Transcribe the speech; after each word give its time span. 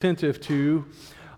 attentive 0.00 0.40
to 0.40 0.82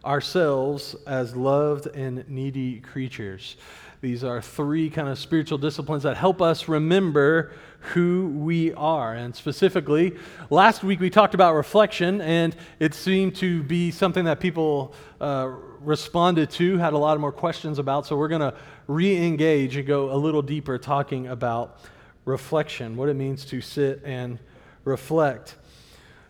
ourselves 0.05 0.95
as 1.09 1.35
loved 1.35 1.89
and 1.97 2.25
needy 2.29 2.79
creatures. 2.79 3.57
These 4.01 4.23
are 4.23 4.41
three 4.41 4.89
kind 4.89 5.09
of 5.09 5.19
spiritual 5.19 5.59
disciplines 5.59 6.05
that 6.05 6.17
help 6.17 6.41
us 6.41 6.69
remember 6.69 7.51
who 7.81 8.29
we 8.29 8.73
are. 8.75 9.15
And 9.15 9.35
specifically, 9.35 10.17
last 10.49 10.85
week 10.85 11.01
we 11.01 11.11
talked 11.11 11.35
about 11.35 11.57
reflection, 11.57 12.21
and 12.21 12.55
it 12.79 12.95
seemed 12.95 13.35
to 13.37 13.65
be 13.65 13.91
something 13.91 14.27
that 14.27 14.39
people 14.39 14.95
uh, 15.21 15.51
responded 15.81 16.49
to, 16.51 16.79
had 16.79 16.93
a 16.93 16.99
lot 16.99 17.19
more 17.19 17.33
questions 17.33 17.81
about. 17.81 18.07
So 18.07 18.17
we're 18.17 18.29
going 18.29 18.43
to 18.43 18.55
re 18.87 19.17
engage 19.27 19.75
and 19.75 19.85
go 19.85 20.13
a 20.13 20.19
little 20.19 20.41
deeper 20.41 20.79
talking 20.79 21.27
about 21.27 21.81
reflection, 22.25 22.97
what 22.97 23.09
it 23.09 23.15
means 23.15 23.45
to 23.47 23.61
sit 23.61 24.03
and 24.05 24.39
reflect. 24.85 25.57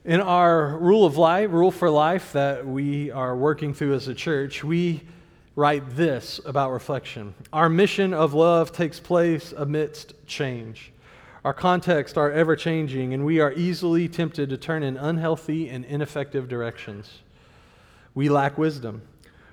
In 0.05 0.21
our 0.21 0.79
rule 0.79 1.07
of 1.07 1.17
life, 1.17 1.53
rule 1.53 1.71
for 1.71 1.89
life 1.89 2.33
that 2.33 2.67
we 2.67 3.13
are 3.13 3.37
working 3.37 3.73
through 3.73 3.95
as 3.95 4.09
a 4.09 4.15
church, 4.15 4.65
we 4.65 5.03
write 5.55 5.95
this 5.95 6.41
about 6.45 6.73
reflection. 6.73 7.35
Our 7.53 7.69
mission 7.69 8.13
of 8.13 8.35
love 8.35 8.73
takes 8.73 8.99
place 8.99 9.55
amidst 9.57 10.15
change. 10.27 10.91
Our 11.45 11.55
contexts 11.55 12.19
are 12.19 12.33
ever 12.33 12.57
changing, 12.57 13.15
and 13.15 13.25
we 13.25 13.39
are 13.39 13.53
easily 13.53 14.09
tempted 14.09 14.51
to 14.51 14.57
turn 14.57 14.83
in 14.83 14.97
unhealthy 14.97 15.69
and 15.69 15.85
ineffective 15.85 16.49
directions. 16.49 17.21
We 18.13 18.29
lack 18.29 18.59
wisdom. 18.59 19.03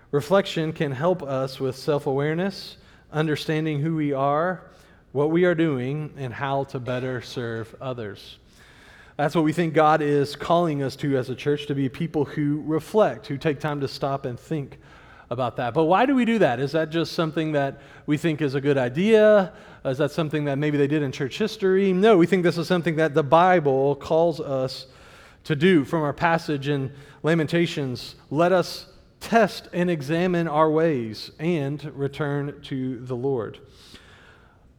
Reflection 0.10 0.74
can 0.74 0.94
help 0.94 1.22
us 1.22 1.60
with 1.60 1.76
self 1.76 2.08
awareness, 2.08 2.78
understanding 3.12 3.82
who 3.82 3.96
we 3.96 4.14
are, 4.14 4.64
what 5.12 5.30
we 5.30 5.46
are 5.46 5.54
doing, 5.54 6.12
and 6.18 6.34
how 6.34 6.64
to 6.64 6.80
better 6.80 7.22
serve 7.22 7.76
others. 7.80 8.40
That's 9.20 9.36
what 9.36 9.44
we 9.44 9.52
think 9.52 9.74
God 9.74 10.02
is 10.02 10.38
calling 10.38 10.82
us 10.82 10.96
to 10.96 11.18
as 11.18 11.30
a 11.30 11.36
church 11.36 11.68
to 11.68 11.76
be 11.76 11.90
people 11.90 12.24
who 12.24 12.64
reflect, 12.66 13.28
who 13.28 13.38
take 13.38 13.60
time 13.60 13.82
to 13.82 13.88
stop 13.90 14.24
and 14.24 14.40
think 14.40 14.80
about 15.30 15.58
that. 15.58 15.74
But 15.74 15.84
why 15.84 16.06
do 16.06 16.16
we 16.16 16.24
do 16.24 16.40
that? 16.40 16.62
Is 16.62 16.72
that 16.72 16.90
just 16.90 17.12
something 17.12 17.52
that 17.52 17.82
we 18.06 18.16
think 18.16 18.42
is 18.42 18.56
a 18.56 18.62
good 18.62 18.78
idea? 18.78 19.52
Is 19.84 19.98
that 19.98 20.12
something 20.12 20.46
that 20.46 20.58
maybe 20.58 20.78
they 20.78 20.88
did 20.88 21.04
in 21.04 21.12
church 21.12 21.38
history? 21.38 21.92
No, 21.92 22.16
we 22.16 22.28
think 22.28 22.44
this 22.44 22.58
is 22.58 22.70
something 22.70 22.96
that 22.96 23.14
the 23.14 23.22
Bible 23.22 23.98
calls 23.98 24.40
us 24.40 24.88
to 25.44 25.54
do. 25.54 25.84
From 25.84 26.02
our 26.02 26.14
passage 26.14 26.70
in 26.70 26.90
Lamentations, 27.22 28.16
let 28.30 28.54
us 28.54 28.86
test 29.20 29.68
and 29.74 29.90
examine 29.90 30.48
our 30.48 30.72
ways 30.72 31.32
and 31.40 31.84
return 31.94 32.62
to 32.62 33.02
the 33.02 33.18
Lord. 33.18 33.60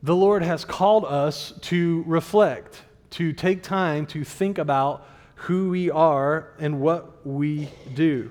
The 0.03 0.17
Lord 0.17 0.43
has 0.43 0.65
called 0.65 1.05
us 1.05 1.53
to 1.61 2.05
reflect 2.07 2.85
to 3.11 3.33
take 3.33 3.63
time 3.63 4.07
to 4.07 4.25
think 4.25 4.59
about 4.59 5.07
who 5.35 5.71
we 5.71 5.91
are 5.91 6.53
and 6.59 6.81
what 6.81 7.27
we 7.27 7.71
do. 7.95 8.31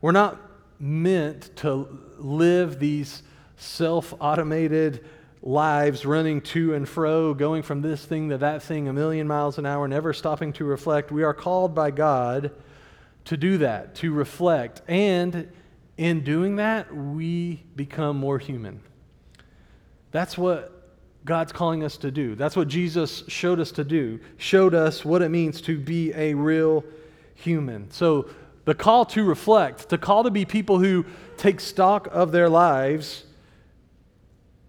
We're 0.00 0.12
not 0.12 0.40
meant 0.78 1.54
to 1.56 1.88
live 2.18 2.78
these 2.78 3.22
self 3.56 4.14
automated 4.20 5.04
lives 5.42 6.04
running 6.04 6.40
to 6.40 6.74
and 6.74 6.88
fro, 6.88 7.32
going 7.32 7.62
from 7.62 7.80
this 7.80 8.04
thing 8.04 8.30
to 8.30 8.38
that 8.38 8.62
thing 8.62 8.88
a 8.88 8.92
million 8.92 9.28
miles 9.28 9.58
an 9.58 9.66
hour, 9.66 9.86
never 9.86 10.12
stopping 10.12 10.52
to 10.54 10.64
reflect. 10.64 11.12
We 11.12 11.22
are 11.22 11.34
called 11.34 11.74
by 11.74 11.92
God 11.92 12.50
to 13.26 13.36
do 13.36 13.58
that, 13.58 13.94
to 13.96 14.12
reflect. 14.12 14.82
And 14.88 15.50
in 15.96 16.24
doing 16.24 16.56
that, 16.56 16.94
we 16.94 17.62
become 17.74 18.16
more 18.16 18.38
human. 18.38 18.80
That's 20.10 20.36
what 20.36 20.75
God's 21.26 21.52
calling 21.52 21.82
us 21.82 21.96
to 21.98 22.10
do. 22.10 22.36
That's 22.36 22.56
what 22.56 22.68
Jesus 22.68 23.24
showed 23.26 23.58
us 23.58 23.72
to 23.72 23.84
do, 23.84 24.20
showed 24.38 24.74
us 24.74 25.04
what 25.04 25.22
it 25.22 25.28
means 25.28 25.60
to 25.62 25.76
be 25.76 26.12
a 26.14 26.34
real 26.34 26.84
human. 27.34 27.90
So, 27.90 28.30
the 28.64 28.74
call 28.74 29.04
to 29.06 29.24
reflect, 29.24 29.88
the 29.88 29.98
call 29.98 30.24
to 30.24 30.30
be 30.30 30.44
people 30.44 30.78
who 30.78 31.04
take 31.36 31.60
stock 31.60 32.08
of 32.10 32.32
their 32.32 32.48
lives, 32.48 33.24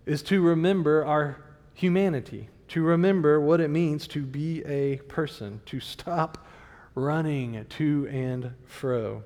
is 0.06 0.22
to 0.24 0.42
remember 0.42 1.06
our 1.06 1.38
humanity, 1.74 2.50
to 2.70 2.82
remember 2.82 3.40
what 3.40 3.62
it 3.62 3.70
means 3.70 4.08
to 4.10 4.22
be 4.24 4.64
a 4.66 4.98
person, 5.08 5.62
to 5.68 5.80
stop 5.80 6.48
running 6.96 7.66
to 7.70 8.08
and 8.12 8.52
fro. 8.66 9.24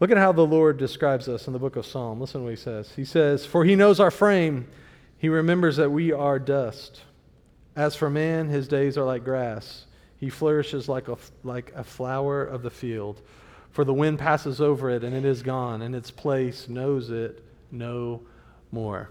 Look 0.00 0.10
at 0.10 0.16
how 0.16 0.32
the 0.32 0.46
Lord 0.46 0.78
describes 0.78 1.28
us 1.28 1.46
in 1.46 1.52
the 1.52 1.58
book 1.58 1.76
of 1.76 1.86
Psalm. 1.86 2.20
Listen 2.20 2.40
to 2.40 2.44
what 2.44 2.50
he 2.50 2.56
says. 2.56 2.92
He 2.96 3.04
says, 3.04 3.44
For 3.44 3.64
he 3.64 3.76
knows 3.76 4.00
our 4.00 4.10
frame. 4.10 4.66
He 5.18 5.28
remembers 5.28 5.76
that 5.76 5.90
we 5.90 6.12
are 6.12 6.38
dust. 6.38 7.02
As 7.76 7.96
for 7.96 8.10
man, 8.10 8.48
his 8.48 8.68
days 8.68 8.96
are 8.96 9.04
like 9.04 9.24
grass. 9.24 9.86
He 10.16 10.30
flourishes 10.30 10.88
like 10.88 11.08
a, 11.08 11.16
like 11.42 11.72
a 11.74 11.84
flower 11.84 12.44
of 12.44 12.62
the 12.62 12.70
field. 12.70 13.20
For 13.70 13.84
the 13.84 13.94
wind 13.94 14.18
passes 14.18 14.60
over 14.60 14.90
it, 14.90 15.02
and 15.02 15.14
it 15.14 15.24
is 15.24 15.42
gone, 15.42 15.82
and 15.82 15.94
its 15.94 16.10
place 16.10 16.68
knows 16.68 17.10
it 17.10 17.42
no 17.72 18.22
more. 18.70 19.10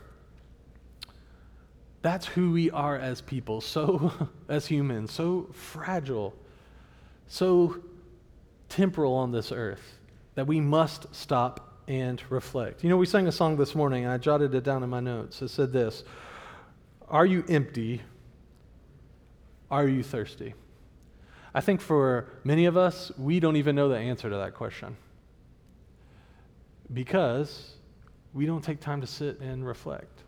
That's 2.02 2.26
who 2.26 2.52
we 2.52 2.72
are 2.72 2.98
as 2.98 3.22
people, 3.22 3.62
so 3.62 4.12
as 4.50 4.68
humans, 4.68 5.12
so 5.12 5.50
fragile, 5.52 6.34
so 7.28 7.78
temporal 8.70 9.14
on 9.14 9.32
this 9.32 9.52
earth 9.52 10.00
that 10.36 10.48
we 10.48 10.60
must 10.60 11.14
stop 11.14 11.73
and 11.88 12.22
reflect. 12.30 12.84
You 12.84 12.90
know, 12.90 12.98
we 12.98 13.06
sang 13.06 13.28
a 13.28 13.32
song 13.32 13.58
this 13.58 13.76
morning, 13.76 14.04
and 14.04 14.12
I 14.12 14.18
jotted 14.18 14.54
it 14.56 14.64
down 14.64 14.84
in 14.84 14.90
my 14.90 15.00
notes. 15.00 15.42
It 15.42 15.50
said 15.50 15.72
this 15.72 16.04
Are 17.10 17.26
you 17.26 17.44
empty? 17.50 18.02
Are 19.70 19.88
you 19.88 20.04
thirsty? 20.04 20.54
I 21.54 21.62
think 21.62 21.82
for 21.82 22.30
many 22.44 22.66
of 22.66 22.78
us, 22.78 23.12
we 23.18 23.40
don't 23.40 23.58
even 23.58 23.76
know 23.76 23.90
the 23.90 23.98
answer 23.98 24.30
to 24.30 24.38
that 24.38 24.56
question 24.56 24.98
because 26.92 27.74
we 28.34 28.46
don't 28.46 28.64
take 28.64 28.80
time 28.80 29.02
to 29.02 29.08
sit 29.08 29.40
and 29.40 29.66
reflect. 29.66 30.24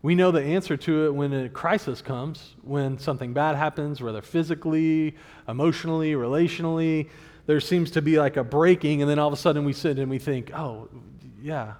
We 0.00 0.14
know 0.14 0.30
the 0.30 0.42
answer 0.42 0.76
to 0.76 1.06
it 1.06 1.14
when 1.14 1.32
a 1.32 1.48
crisis 1.48 2.00
comes, 2.00 2.54
when 2.62 2.98
something 2.98 3.32
bad 3.32 3.56
happens, 3.56 4.00
whether 4.00 4.22
physically, 4.22 5.16
emotionally, 5.48 6.12
relationally 6.12 7.08
there 7.48 7.60
seems 7.60 7.90
to 7.92 8.02
be 8.02 8.18
like 8.18 8.36
a 8.36 8.44
breaking, 8.44 9.00
and 9.00 9.10
then 9.10 9.18
all 9.18 9.26
of 9.26 9.32
a 9.32 9.36
sudden 9.38 9.64
we 9.64 9.72
sit 9.72 9.98
and 9.98 10.10
we 10.10 10.18
think, 10.18 10.52
oh, 10.54 10.86
yeah. 11.40 11.72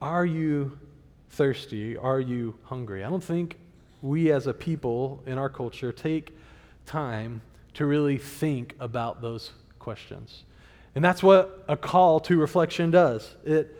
Are 0.00 0.24
you 0.24 0.78
thirsty? 1.30 1.96
Are 1.96 2.20
you 2.20 2.56
hungry? 2.62 3.02
I 3.02 3.10
don't 3.10 3.24
think 3.24 3.56
we 4.02 4.30
as 4.30 4.46
a 4.46 4.54
people 4.54 5.20
in 5.26 5.36
our 5.36 5.48
culture 5.48 5.90
take 5.90 6.32
time 6.86 7.42
to 7.74 7.86
really 7.86 8.18
think 8.18 8.76
about 8.78 9.20
those 9.20 9.50
questions. 9.80 10.44
And 10.94 11.04
that's 11.04 11.20
what 11.20 11.64
a 11.66 11.76
call 11.76 12.20
to 12.20 12.38
reflection 12.38 12.92
does. 12.92 13.34
It 13.44 13.76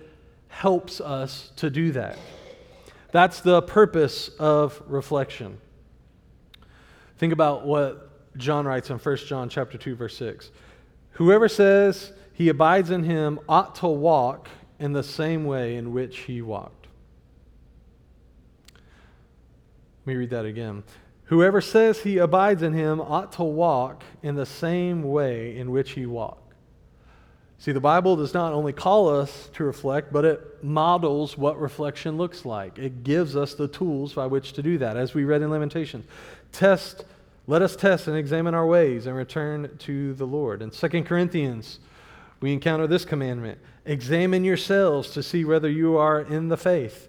helps 0.48 1.00
us 1.00 1.52
to 1.56 1.70
do 1.70 1.92
that. 1.92 2.18
That's 3.12 3.38
the 3.38 3.62
purpose 3.62 4.30
of 4.40 4.82
reflection. 4.88 5.58
Think 7.18 7.32
about 7.32 7.64
what 7.64 8.05
John 8.36 8.66
writes 8.66 8.90
in 8.90 8.98
1 8.98 9.16
John 9.18 9.48
chapter 9.48 9.78
2 9.78 9.94
verse 9.96 10.16
6. 10.16 10.50
Whoever 11.12 11.48
says 11.48 12.12
he 12.32 12.48
abides 12.48 12.90
in 12.90 13.04
him 13.04 13.40
ought 13.48 13.76
to 13.76 13.86
walk 13.86 14.48
in 14.78 14.92
the 14.92 15.02
same 15.02 15.44
way 15.44 15.76
in 15.76 15.92
which 15.92 16.18
he 16.18 16.42
walked. 16.42 16.86
Let 20.04 20.12
me 20.12 20.14
read 20.16 20.30
that 20.30 20.44
again. 20.44 20.84
Whoever 21.24 21.60
says 21.60 22.00
he 22.00 22.18
abides 22.18 22.62
in 22.62 22.72
him 22.72 23.00
ought 23.00 23.32
to 23.32 23.42
walk 23.42 24.04
in 24.22 24.36
the 24.36 24.46
same 24.46 25.02
way 25.02 25.56
in 25.56 25.70
which 25.70 25.92
he 25.92 26.06
walked. 26.06 26.46
See, 27.58 27.72
the 27.72 27.80
Bible 27.80 28.16
does 28.16 28.34
not 28.34 28.52
only 28.52 28.72
call 28.72 29.08
us 29.08 29.48
to 29.54 29.64
reflect, 29.64 30.12
but 30.12 30.24
it 30.24 30.62
models 30.62 31.38
what 31.38 31.58
reflection 31.58 32.18
looks 32.18 32.44
like. 32.44 32.78
It 32.78 33.02
gives 33.02 33.34
us 33.34 33.54
the 33.54 33.66
tools 33.66 34.12
by 34.12 34.26
which 34.26 34.52
to 34.52 34.62
do 34.62 34.78
that, 34.78 34.96
as 34.96 35.14
we 35.14 35.24
read 35.24 35.42
in 35.42 35.50
Lamentations. 35.50 36.04
Test 36.52 37.04
let 37.46 37.62
us 37.62 37.76
test 37.76 38.08
and 38.08 38.16
examine 38.16 38.54
our 38.54 38.66
ways 38.66 39.06
and 39.06 39.16
return 39.16 39.70
to 39.78 40.14
the 40.14 40.26
Lord. 40.26 40.62
In 40.62 40.70
2 40.70 41.02
Corinthians, 41.04 41.78
we 42.40 42.52
encounter 42.52 42.86
this 42.86 43.04
commandment 43.04 43.58
Examine 43.84 44.44
yourselves 44.44 45.10
to 45.10 45.22
see 45.22 45.44
whether 45.44 45.70
you 45.70 45.96
are 45.96 46.22
in 46.22 46.48
the 46.48 46.56
faith. 46.56 47.08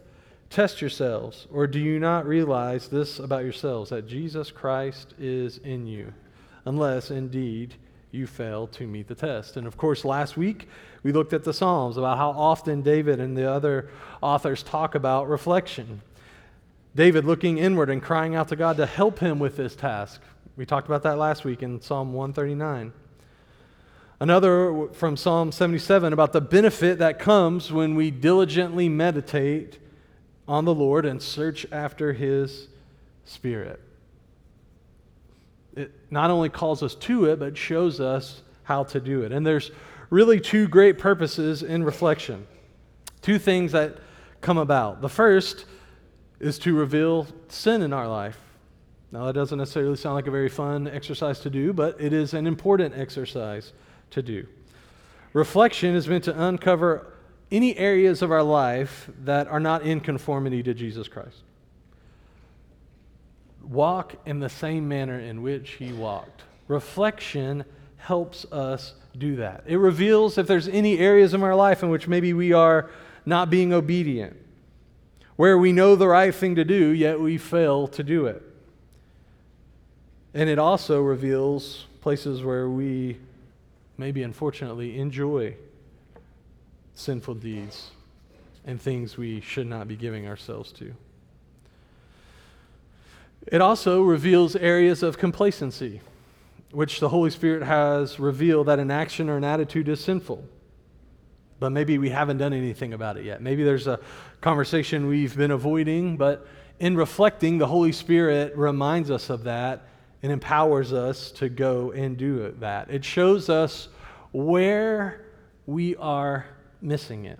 Test 0.51 0.79
yourselves, 0.79 1.47
or 1.51 1.65
do 1.65 1.79
you 1.79 1.99
not 1.99 2.27
realize 2.27 2.87
this 2.87 3.17
about 3.17 3.43
yourselves, 3.43 3.89
that 3.89 4.07
Jesus 4.07 4.51
Christ 4.51 5.15
is 5.19 5.57
in 5.57 5.87
you, 5.87 6.13
unless 6.65 7.09
indeed 7.09 7.73
you 8.11 8.27
fail 8.27 8.67
to 8.67 8.85
meet 8.85 9.07
the 9.07 9.15
test? 9.15 9.57
And 9.57 9.65
of 9.65 9.75
course, 9.75 10.05
last 10.05 10.37
week 10.37 10.69
we 11.01 11.11
looked 11.11 11.33
at 11.33 11.43
the 11.43 11.53
Psalms 11.53 11.97
about 11.97 12.17
how 12.17 12.29
often 12.29 12.83
David 12.83 13.19
and 13.19 13.35
the 13.35 13.51
other 13.51 13.89
authors 14.21 14.61
talk 14.61 14.93
about 14.93 15.27
reflection. 15.27 16.01
David 16.97 17.25
looking 17.25 17.59
inward 17.59 17.91
and 17.91 18.01
crying 18.01 18.33
out 18.33 18.47
to 18.47 18.55
God 18.55 18.77
to 18.77 18.87
help 18.87 19.19
him 19.19 19.37
with 19.37 19.55
this 19.55 19.75
task. 19.75 20.19
We 20.55 20.65
talked 20.65 20.87
about 20.87 21.03
that 21.03 21.19
last 21.19 21.45
week 21.45 21.61
in 21.61 21.79
Psalm 21.79 22.11
139. 22.11 22.91
Another 24.19 24.87
from 24.93 25.15
Psalm 25.15 25.51
77 25.51 26.11
about 26.11 26.33
the 26.33 26.41
benefit 26.41 26.97
that 26.97 27.19
comes 27.19 27.71
when 27.71 27.93
we 27.93 28.09
diligently 28.09 28.89
meditate 28.89 29.77
on 30.47 30.65
the 30.65 30.73
Lord 30.73 31.05
and 31.05 31.21
search 31.21 31.67
after 31.71 32.13
his 32.13 32.67
spirit. 33.25 33.79
it 35.75 35.93
not 36.09 36.31
only 36.31 36.49
calls 36.49 36.81
us 36.81 36.95
to 36.95 37.25
it, 37.25 37.37
but 37.37 37.55
shows 37.55 37.99
us 37.99 38.41
how 38.63 38.83
to 38.85 38.99
do 38.99 39.21
it. 39.21 39.31
And 39.31 39.45
there's 39.45 39.69
really 40.09 40.39
two 40.39 40.67
great 40.67 40.97
purposes 40.97 41.61
in 41.61 41.83
reflection, 41.83 42.47
two 43.21 43.37
things 43.37 43.73
that 43.73 43.97
come 44.41 44.57
about. 44.57 45.01
The 45.01 45.09
first 45.09 45.65
is 46.39 46.59
to 46.59 46.75
reveal 46.75 47.27
sin 47.47 47.81
in 47.81 47.93
our 47.93 48.07
life. 48.07 48.37
Now, 49.11 49.25
that 49.25 49.33
doesn't 49.33 49.57
necessarily 49.57 49.95
sound 49.95 50.15
like 50.15 50.27
a 50.27 50.31
very 50.31 50.49
fun 50.49 50.87
exercise 50.87 51.39
to 51.41 51.49
do, 51.49 51.73
but 51.73 51.99
it 51.99 52.13
is 52.13 52.33
an 52.33 52.45
important 52.45 52.93
exercise 52.95 53.71
to 54.11 54.21
do. 54.21 54.45
Reflection 55.33 55.95
is 55.95 56.07
meant 56.07 56.25
to 56.25 56.43
uncover 56.43 57.07
any 57.51 57.77
areas 57.77 58.21
of 58.21 58.31
our 58.31 58.43
life 58.43 59.09
that 59.23 59.47
are 59.47 59.59
not 59.59 59.83
in 59.83 59.99
conformity 59.99 60.61
to 60.63 60.73
Jesus 60.73 61.07
Christ. 61.07 61.37
Walk 63.63 64.15
in 64.25 64.39
the 64.39 64.49
same 64.49 64.87
manner 64.87 65.19
in 65.19 65.41
which 65.41 65.71
he 65.71 65.93
walked. 65.93 66.43
Reflection 66.67 67.63
helps 67.97 68.45
us 68.51 68.93
do 69.17 69.37
that. 69.37 69.63
It 69.65 69.77
reveals 69.77 70.37
if 70.37 70.47
there's 70.47 70.67
any 70.67 70.99
areas 70.99 71.33
of 71.33 71.43
our 71.43 71.55
life 71.55 71.83
in 71.83 71.89
which 71.89 72.07
maybe 72.07 72.33
we 72.33 72.53
are 72.53 72.89
not 73.25 73.49
being 73.49 73.73
obedient, 73.73 74.37
where 75.37 75.57
we 75.57 75.71
know 75.71 75.95
the 75.95 76.07
right 76.07 76.35
thing 76.35 76.55
to 76.55 76.65
do, 76.65 76.89
yet 76.89 77.19
we 77.19 77.37
fail 77.37 77.87
to 77.87 78.03
do 78.03 78.25
it. 78.25 78.43
And 80.33 80.49
it 80.49 80.59
also 80.59 81.01
reveals 81.01 81.85
places 82.01 82.43
where 82.43 82.69
we 82.69 83.17
maybe 83.97 84.23
unfortunately 84.23 84.99
enjoy 84.99 85.55
sinful 86.93 87.35
deeds 87.35 87.91
and 88.65 88.81
things 88.81 89.17
we 89.17 89.39
should 89.41 89.67
not 89.67 89.87
be 89.87 89.95
giving 89.95 90.27
ourselves 90.27 90.71
to. 90.73 90.93
It 93.47 93.61
also 93.61 94.01
reveals 94.01 94.55
areas 94.55 95.03
of 95.03 95.17
complacency, 95.17 96.01
which 96.71 96.99
the 96.99 97.09
Holy 97.09 97.29
Spirit 97.29 97.63
has 97.63 98.19
revealed 98.19 98.67
that 98.67 98.79
an 98.79 98.91
action 98.91 99.29
or 99.29 99.37
an 99.37 99.43
attitude 99.43 99.87
is 99.87 100.03
sinful. 100.03 100.43
But 101.59 101.71
maybe 101.71 101.97
we 101.97 102.09
haven't 102.09 102.37
done 102.37 102.53
anything 102.53 102.93
about 102.93 103.17
it 103.17 103.25
yet. 103.25 103.41
Maybe 103.41 103.63
there's 103.63 103.87
a 103.87 103.99
conversation 104.41 105.07
we've 105.07 105.35
been 105.35 105.51
avoiding, 105.51 106.17
but 106.17 106.47
in 106.79 106.95
reflecting, 106.95 107.57
the 107.57 107.67
Holy 107.67 107.91
Spirit 107.91 108.55
reminds 108.55 109.09
us 109.09 109.29
of 109.29 109.43
that 109.45 109.87
and 110.21 110.31
empowers 110.31 110.93
us 110.93 111.31
to 111.31 111.49
go 111.49 111.91
and 111.91 112.17
do 112.17 112.55
that. 112.59 112.89
It 112.91 113.03
shows 113.03 113.49
us 113.49 113.87
where 114.31 115.25
we 115.65 115.95
are 115.95 116.45
missing 116.81 117.25
it. 117.25 117.39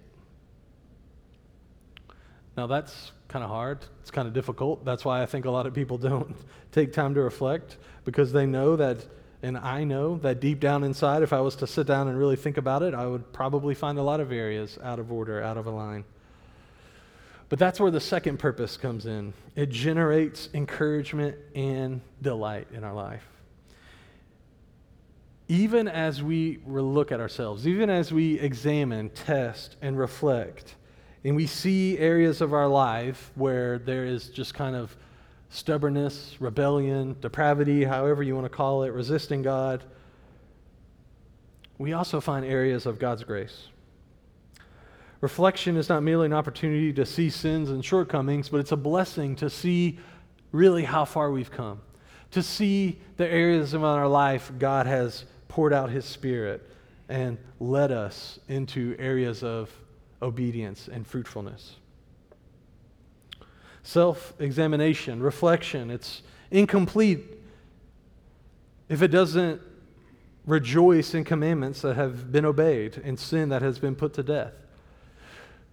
Now, 2.56 2.66
that's 2.66 3.12
kind 3.28 3.44
of 3.44 3.52
hard. 3.52 3.80
It's 4.02 4.10
kind 4.10 4.28
of 4.28 4.34
difficult. 4.34 4.84
That's 4.84 5.06
why 5.06 5.22
I 5.22 5.26
think 5.26 5.46
a 5.46 5.52
lot 5.52 5.68
of 5.68 5.74
people 5.74 5.98
don't 6.00 6.36
take 6.72 6.92
time 6.92 7.14
to 7.14 7.22
reflect 7.22 7.78
because 8.04 8.32
they 8.32 8.46
know 8.46 8.76
that, 8.76 9.06
and 9.44 9.58
I 9.58 9.84
know 9.84 10.18
that 10.18 10.40
deep 10.40 10.60
down 10.60 10.84
inside, 10.84 11.22
if 11.22 11.32
I 11.32 11.42
was 11.42 11.56
to 11.58 11.68
sit 11.68 11.86
down 11.86 12.08
and 12.08 12.18
really 12.18 12.36
think 12.36 12.58
about 12.58 12.82
it, 12.82 12.94
I 12.94 13.06
would 13.06 13.32
probably 13.34 13.76
find 13.76 14.00
a 14.00 14.04
lot 14.04 14.20
of 14.20 14.32
areas 14.32 14.80
out 14.82 14.98
of 15.00 15.12
order, 15.12 15.42
out 15.44 15.58
of 15.58 15.68
line. 15.68 16.06
But 17.50 17.60
that's 17.60 17.80
where 17.80 17.92
the 17.92 18.02
second 18.02 18.40
purpose 18.40 18.76
comes 18.78 19.06
in 19.06 19.34
it 19.56 19.70
generates 19.70 20.50
encouragement 20.54 21.38
and 21.56 22.02
delight 22.22 22.68
in 22.74 22.84
our 22.84 22.94
life. 22.94 23.26
Even 25.48 25.88
as 25.88 26.22
we 26.22 26.60
look 26.66 27.12
at 27.12 27.22
ourselves, 27.22 27.66
even 27.66 27.90
as 27.90 28.12
we 28.12 28.38
examine, 28.40 29.10
test, 29.12 29.78
and 29.82 29.98
reflect, 29.98 30.76
and 31.24 31.36
we 31.36 31.48
see 31.48 31.98
areas 32.00 32.42
of 32.42 32.54
our 32.54 32.68
life 32.68 33.32
where 33.36 33.80
there 33.80 34.06
is 34.06 34.28
just 34.28 34.54
kind 34.54 34.76
of 34.76 34.96
stubbornness, 35.50 36.36
rebellion, 36.40 37.16
depravity, 37.22 37.84
however 37.84 38.24
you 38.24 38.36
want 38.36 38.46
to 38.46 38.50
call 38.50 38.84
it, 38.84 38.90
resisting 38.90 39.42
God, 39.42 39.84
we 41.78 41.94
also 41.94 42.20
find 42.20 42.46
areas 42.46 42.86
of 42.86 43.00
God's 43.00 43.24
grace. 43.24 43.68
Reflection 45.22 45.78
is 45.78 45.90
not 45.90 46.04
merely 46.04 46.26
an 46.26 46.34
opportunity 46.34 46.94
to 46.94 47.06
see 47.06 47.30
sins 47.30 47.70
and 47.70 47.84
shortcomings, 47.84 48.50
but 48.50 48.60
it's 48.60 48.72
a 48.72 48.78
blessing 48.78 49.36
to 49.38 49.50
see 49.50 50.00
really 50.52 50.84
how 50.84 51.06
far 51.06 51.32
we've 51.32 51.52
come, 51.52 51.82
to 52.32 52.44
see 52.44 53.00
the 53.18 53.28
areas 53.28 53.74
of 53.74 53.84
our 53.84 54.08
life 54.08 54.52
God 54.60 54.86
has 54.86 55.26
poured 55.48 55.74
out 55.74 55.90
His 55.90 56.06
Spirit 56.06 56.70
and 57.10 57.38
led 57.60 57.92
us 57.92 58.40
into 58.48 58.96
areas 59.00 59.44
of 59.44 59.72
obedience 60.22 60.88
and 60.88 61.06
fruitfulness. 61.06 61.76
Self 63.88 64.34
examination, 64.40 65.24
reflection, 65.24 65.90
it's 65.90 66.22
incomplete 66.52 67.24
if 68.90 69.02
it 69.02 69.08
doesn't 69.08 69.62
rejoice 70.46 71.14
in 71.14 71.24
commandments 71.24 71.84
that 71.84 71.96
have 71.96 72.30
been 72.30 72.44
obeyed 72.44 72.98
and 72.98 73.18
sin 73.18 73.48
that 73.48 73.62
has 73.62 73.80
been 73.80 73.96
put 73.96 74.14
to 74.16 74.24
death. 74.24 74.52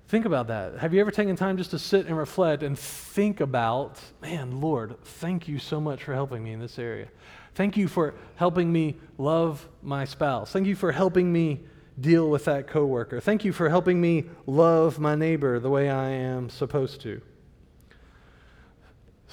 Think 0.06 0.26
about 0.26 0.46
that. 0.46 0.78
Have 0.78 0.94
you 0.94 1.00
ever 1.00 1.10
taken 1.10 1.34
time 1.34 1.56
just 1.56 1.72
to 1.72 1.78
sit 1.80 2.06
and 2.06 2.16
reflect 2.16 2.62
and 2.62 2.78
think 2.78 3.40
about, 3.40 4.00
man, 4.22 4.60
Lord, 4.60 4.94
thank 5.02 5.48
you 5.48 5.58
so 5.58 5.80
much 5.80 6.04
for 6.04 6.14
helping 6.14 6.44
me 6.44 6.52
in 6.52 6.60
this 6.60 6.78
area. 6.78 7.08
Thank 7.56 7.76
you 7.76 7.88
for 7.88 8.14
helping 8.36 8.72
me 8.72 8.94
love 9.18 9.66
my 9.82 10.04
spouse. 10.04 10.52
Thank 10.52 10.68
you 10.68 10.76
for 10.76 10.92
helping 10.92 11.32
me 11.32 11.64
deal 12.00 12.30
with 12.30 12.44
that 12.44 12.68
coworker. 12.68 13.18
Thank 13.18 13.44
you 13.44 13.52
for 13.52 13.68
helping 13.68 14.00
me 14.00 14.26
love 14.46 15.00
my 15.00 15.16
neighbor 15.16 15.58
the 15.58 15.68
way 15.68 15.90
I 15.90 16.10
am 16.10 16.48
supposed 16.48 17.00
to. 17.00 17.20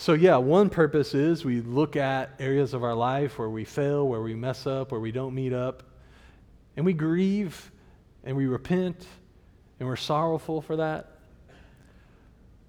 So, 0.02 0.14
yeah, 0.14 0.38
one 0.38 0.72
purpose 0.72 1.14
is 1.14 1.46
we 1.46 1.62
look 1.62 1.96
at 1.96 2.32
areas 2.40 2.74
of 2.74 2.84
our 2.84 2.96
life 2.96 3.38
where 3.38 3.52
we 3.52 3.64
fail, 3.64 4.08
where 4.08 4.24
we 4.24 4.34
mess 4.34 4.66
up, 4.66 4.92
where 4.92 5.00
we 5.00 5.12
don't 5.12 5.36
meet 5.36 5.54
up, 5.54 5.84
and 6.76 6.84
we 6.84 6.92
grieve 6.92 7.72
and 8.24 8.36
we 8.36 8.48
repent 8.48 9.06
and 9.80 9.88
we're 9.88 9.96
sorrowful 9.96 10.60
for 10.60 10.78
that. 10.78 11.20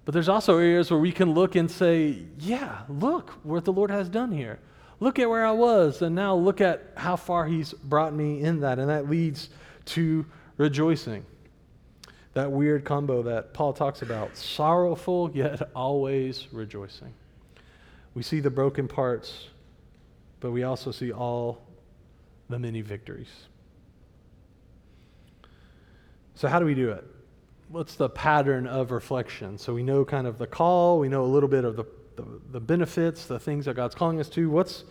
But 0.05 0.13
there's 0.13 0.29
also 0.29 0.59
areas 0.59 0.91
where 0.91 0.99
we 0.99 1.11
can 1.11 1.33
look 1.33 1.55
and 1.55 1.71
say, 1.71 2.19
yeah, 2.37 2.81
look 2.87 3.31
what 3.41 3.65
the 3.65 3.73
Lord 3.73 3.89
has 3.89 4.09
done 4.09 4.31
here. 4.31 4.59
Look 4.99 5.17
at 5.17 5.27
where 5.27 5.43
I 5.43 5.53
was, 5.53 6.03
and 6.03 6.13
now 6.13 6.35
look 6.35 6.61
at 6.61 6.91
how 6.95 7.15
far 7.15 7.47
He's 7.47 7.73
brought 7.73 8.13
me 8.13 8.41
in 8.41 8.59
that. 8.59 8.77
And 8.77 8.91
that 8.91 9.09
leads 9.09 9.49
to 9.85 10.23
rejoicing. 10.57 11.25
That 12.35 12.51
weird 12.51 12.85
combo 12.85 13.23
that 13.23 13.55
Paul 13.55 13.73
talks 13.73 14.03
about 14.03 14.37
sorrowful, 14.37 15.31
yet 15.33 15.71
always 15.75 16.47
rejoicing. 16.51 17.11
We 18.13 18.23
see 18.23 18.39
the 18.39 18.49
broken 18.49 18.87
parts, 18.87 19.47
but 20.39 20.51
we 20.51 20.63
also 20.63 20.91
see 20.91 21.11
all 21.11 21.63
the 22.49 22.59
many 22.59 22.81
victories. 22.81 23.31
So, 26.35 26.47
how 26.47 26.59
do 26.59 26.65
we 26.65 26.75
do 26.75 26.91
it? 26.91 27.03
What's 27.69 27.95
the 27.95 28.09
pattern 28.09 28.67
of 28.67 28.91
reflection? 28.91 29.57
So, 29.57 29.73
we 29.73 29.83
know 29.83 30.05
kind 30.05 30.27
of 30.27 30.37
the 30.37 30.47
call, 30.47 30.99
we 30.99 31.09
know 31.09 31.23
a 31.23 31.27
little 31.27 31.49
bit 31.49 31.65
of 31.65 31.75
the, 31.75 31.85
the, 32.15 32.25
the 32.51 32.59
benefits, 32.59 33.25
the 33.25 33.39
things 33.39 33.65
that 33.65 33.75
God's 33.75 33.95
calling 33.95 34.19
us 34.19 34.29
to. 34.29 34.49
What's 34.49 34.83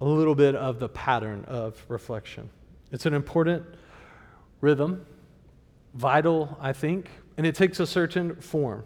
a 0.00 0.04
little 0.04 0.34
bit 0.34 0.54
of 0.54 0.80
the 0.80 0.88
pattern 0.88 1.44
of 1.46 1.84
reflection? 1.88 2.50
It's 2.92 3.06
an 3.06 3.14
important 3.14 3.64
rhythm, 4.60 5.06
vital, 5.94 6.56
I 6.60 6.72
think, 6.72 7.10
and 7.36 7.46
it 7.46 7.54
takes 7.54 7.80
a 7.80 7.86
certain 7.86 8.36
form. 8.36 8.84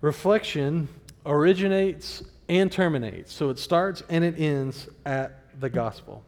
Reflection 0.00 0.88
originates 1.26 2.22
and 2.48 2.70
terminates. 2.70 3.32
So 3.32 3.50
it 3.50 3.58
starts 3.58 4.02
and 4.08 4.24
it 4.24 4.38
ends 4.38 4.88
at 5.04 5.60
the 5.60 5.68
gospel 5.68 6.22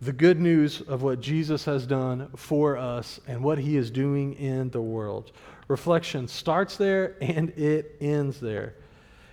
the 0.00 0.12
good 0.12 0.38
news 0.38 0.82
of 0.82 1.02
what 1.02 1.20
Jesus 1.20 1.64
has 1.64 1.86
done 1.86 2.28
for 2.36 2.76
us 2.76 3.18
and 3.26 3.42
what 3.42 3.58
he 3.58 3.76
is 3.76 3.90
doing 3.90 4.34
in 4.34 4.70
the 4.70 4.80
world. 4.80 5.32
Reflection 5.68 6.28
starts 6.28 6.76
there 6.76 7.16
and 7.20 7.50
it 7.50 7.96
ends 8.00 8.38
there. 8.38 8.74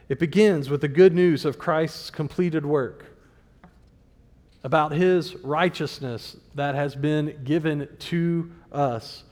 It 0.07 0.19
begins 0.19 0.69
with 0.69 0.81
the 0.81 0.87
good 0.87 1.13
news 1.13 1.45
of 1.45 1.59
Christ's 1.59 2.09
completed 2.09 2.65
work, 2.65 3.05
about 4.63 4.93
his 4.93 5.35
righteousness 5.35 6.37
that 6.55 6.75
has 6.75 6.95
been 6.95 7.41
given 7.43 7.89
to 7.99 8.51
us, 8.71 9.23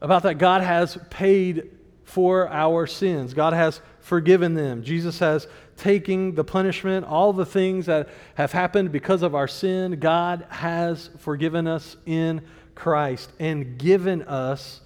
about 0.00 0.22
that 0.24 0.34
God 0.34 0.62
has 0.62 0.98
paid 1.10 1.70
for 2.04 2.48
our 2.48 2.86
sins. 2.86 3.34
God 3.34 3.52
has 3.52 3.80
forgiven 4.00 4.54
them. 4.54 4.82
Jesus 4.82 5.18
has 5.18 5.48
taken 5.76 6.34
the 6.34 6.44
punishment, 6.44 7.04
all 7.04 7.32
the 7.32 7.46
things 7.46 7.86
that 7.86 8.08
have 8.34 8.52
happened 8.52 8.92
because 8.92 9.22
of 9.22 9.34
our 9.34 9.48
sin. 9.48 9.98
God 9.98 10.46
has 10.48 11.10
forgiven 11.18 11.66
us 11.66 11.96
in 12.06 12.42
Christ 12.74 13.32
and 13.38 13.78
given 13.78 14.22
us 14.22 14.80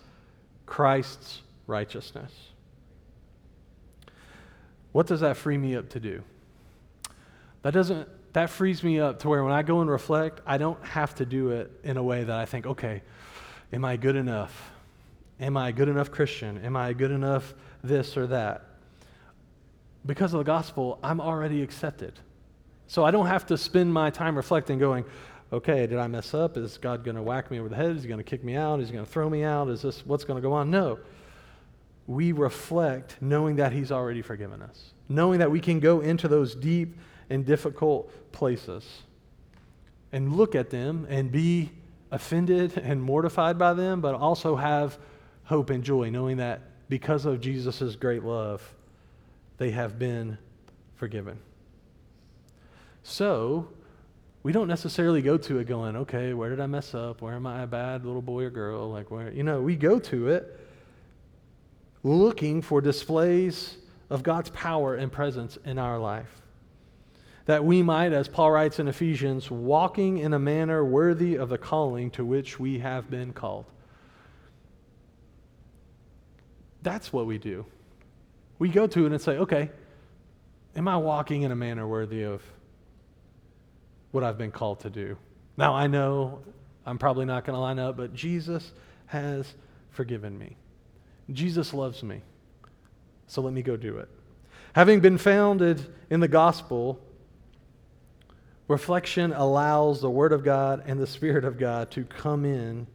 Christ's 0.67 1.43
righteousness. 1.67 2.33
What 4.93 5.07
does 5.07 5.21
that 5.21 5.37
free 5.37 5.59
me 5.59 5.77
up 5.77 5.91
to 5.91 6.01
do? 6.01 6.23
That 7.63 7.75
doesn't 7.75 8.09
that 8.33 8.49
frees 8.49 8.83
me 8.85 9.01
up 9.01 9.19
to 9.21 9.29
where 9.29 9.43
when 9.43 9.53
I 9.53 9.63
go 9.63 9.81
and 9.81 9.91
reflect, 9.91 10.41
I 10.47 10.57
don't 10.57 10.83
have 10.85 11.17
to 11.17 11.27
do 11.27 11.51
it 11.51 11.71
in 11.83 11.97
a 11.97 12.03
way 12.03 12.23
that 12.23 12.37
I 12.37 12.45
think, 12.45 12.65
okay, 12.65 13.03
am 13.73 13.85
I 13.85 13.97
good 13.97 14.15
enough? 14.15 14.71
Am 15.41 15.57
I 15.57 15.71
a 15.71 15.73
good 15.73 15.89
enough 15.89 16.11
Christian? 16.11 16.63
Am 16.65 16.77
I 16.77 16.91
a 16.91 16.95
good 16.95 17.11
enough 17.11 17.55
this 17.83 18.17
or 18.17 18.27
that? 18.29 18.71
because 20.07 20.33
of 20.33 20.39
the 20.39 20.45
gospel, 20.45 20.99
I'm 21.03 21.21
already 21.21 21.63
accepted. 21.63 22.19
So 22.87 23.05
I 23.05 23.11
don't 23.11 23.27
have 23.27 23.47
to 23.47 23.59
spend 23.59 23.93
my 23.93 24.11
time 24.11 24.35
reflecting, 24.35 24.79
going, 24.79 25.05
okay, 25.53 25.87
did 25.87 25.99
I 25.99 26.07
mess 26.07 26.35
up? 26.35 26.57
Is 26.57 26.79
God 26.79 27.05
going 27.05 27.17
to 27.17 27.23
whack 27.23 27.51
me 27.51 27.61
over 27.61 27.69
the 27.69 27.77
head? 27.77 27.97
Is 27.97 28.03
he 28.03 28.09
going 28.09 28.19
to 28.19 28.25
kick 28.25 28.43
me 28.43 28.57
out? 28.57 28.81
Is 28.81 28.89
he 28.89 28.95
going 28.95 29.05
to 29.05 29.11
throw 29.11 29.29
me 29.29 29.45
out? 29.45 29.69
Is 29.69 29.83
this 29.83 30.05
what's 30.07 30.25
going 30.25 30.41
to 30.41 30.47
go 30.47 30.53
on? 30.53 30.71
No. 30.71 30.99
We 32.07 32.33
reflect 32.33 33.17
knowing 33.21 33.57
that 33.57 33.73
he's 33.73 33.93
already 33.93 34.23
forgiven 34.23 34.63
us, 34.63 34.95
knowing 35.09 35.39
that 35.39 35.51
we 35.51 35.61
can 35.61 35.79
go 35.79 36.01
into 36.01 36.27
those 36.27 36.55
deep 36.55 36.97
and 37.29 37.45
difficult 37.45 38.11
places 38.33 38.85
and 40.11 40.35
look 40.35 40.57
at 40.57 40.71
them 40.71 41.07
and 41.09 41.31
be 41.31 41.71
offended 42.11 42.77
and 42.79 43.01
mortified 43.01 43.57
by 43.59 43.75
them, 43.75 44.01
but 44.01 44.17
also 44.17 44.57
have 44.57 44.99
hope 45.51 45.71
and 45.71 45.83
joy, 45.83 46.09
knowing 46.11 46.37
that 46.37 46.61
because 46.89 47.27
of 47.27 47.41
Jesus' 47.41 47.97
great 47.97 48.23
love, 48.23 48.63
they 49.59 49.73
have 49.73 49.99
been 49.99 50.39
forgiven. 50.95 51.37
So, 53.03 53.67
we 54.45 54.53
don't 54.53 54.69
necessarily 54.69 55.23
go 55.23 55.37
to 55.39 55.59
it 55.59 55.67
going, 55.67 55.97
okay, 55.97 56.35
where 56.35 56.51
did 56.51 56.61
I 56.61 56.67
mess 56.67 56.95
up? 56.95 57.21
Where 57.21 57.35
am 57.35 57.49
I 57.49 57.63
a 57.63 57.67
bad 57.67 58.07
little 58.07 58.23
boy 58.23 58.45
or 58.45 58.51
girl? 58.51 58.93
Like, 58.93 59.11
where, 59.11 59.33
you 59.33 59.43
know, 59.43 59.61
we 59.61 59.75
go 59.75 59.99
to 59.99 60.29
it 60.29 60.61
looking 62.05 62.63
for 62.63 62.81
displays 62.81 63.77
of 64.09 64.23
God's 64.23 64.51
power 64.51 64.95
and 64.95 65.11
presence 65.11 65.59
in 65.65 65.81
our 65.81 65.99
life. 65.99 66.43
That 67.47 67.65
we 67.65 67.83
might, 67.83 68.13
as 68.13 68.29
Paul 68.29 68.53
writes 68.53 68.79
in 68.79 68.87
Ephesians, 68.87 69.51
walking 69.51 70.19
in 70.19 70.33
a 70.33 70.39
manner 70.39 70.85
worthy 70.85 71.35
of 71.35 71.49
the 71.49 71.59
calling 71.59 72.13
to 72.13 72.25
which 72.25 72.61
we 72.61 72.79
have 72.79 73.11
been 73.11 73.33
called. 73.33 73.65
That's 76.83 77.13
what 77.13 77.27
we 77.27 77.39
do. 77.39 77.67
We 78.59 78.69
go 78.69 78.87
to 78.87 79.07
it 79.07 79.13
and 79.13 79.21
say, 79.21 79.39
okay, 79.39 79.71
am 80.77 80.89
I 80.89 80.97
walking 80.97 81.43
in 81.43 81.53
a 81.53 81.57
manner 81.57 81.87
worthy 81.87 82.23
of 82.23 82.43
what 84.13 84.25
I've 84.25 84.39
been 84.39 84.51
called 84.51 84.81
to 84.81 84.91
do? 84.91 85.17
Now, 85.57 85.75
I 85.75 85.87
know 85.87 86.41
I'm 86.87 86.99
probably 86.99 87.27
not 87.27 87.45
going 87.45 87.55
to 87.55 87.61
line 87.61 87.79
up, 87.79 87.97
but 87.97 88.15
Jesus 88.15 88.73
has 89.07 89.55
forgiven 89.91 90.39
me. 90.39 90.57
Jesus 91.33 91.73
loves 91.75 92.03
me. 92.03 92.23
So 93.27 93.43
let 93.43 93.53
me 93.53 93.63
go 93.63 93.77
do 93.77 93.99
it. 93.99 94.09
Having 94.73 95.01
been 95.01 95.19
founded 95.19 95.93
in 96.11 96.21
the 96.21 96.29
gospel, 96.29 97.01
reflection 98.69 99.33
allows 99.33 100.01
the 100.01 100.11
Word 100.11 100.33
of 100.33 100.45
God 100.45 100.83
and 100.87 100.99
the 100.99 101.07
Spirit 101.07 101.45
of 101.45 101.59
God 101.59 101.91
to 101.93 102.05
come 102.05 102.45
in 102.45 102.87